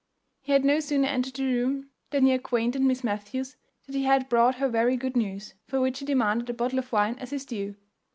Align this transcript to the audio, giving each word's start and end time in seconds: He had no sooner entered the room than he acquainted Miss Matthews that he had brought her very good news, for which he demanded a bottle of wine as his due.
He 0.41 0.51
had 0.51 0.65
no 0.65 0.79
sooner 0.79 1.07
entered 1.07 1.35
the 1.35 1.43
room 1.45 1.91
than 2.09 2.25
he 2.25 2.31
acquainted 2.31 2.81
Miss 2.81 3.03
Matthews 3.03 3.55
that 3.85 3.93
he 3.93 4.01
had 4.05 4.29
brought 4.29 4.55
her 4.55 4.67
very 4.67 4.97
good 4.97 5.15
news, 5.15 5.53
for 5.67 5.79
which 5.79 5.99
he 5.99 6.05
demanded 6.07 6.49
a 6.49 6.55
bottle 6.55 6.79
of 6.79 6.91
wine 6.91 7.19
as 7.19 7.29
his 7.29 7.45
due. 7.45 7.75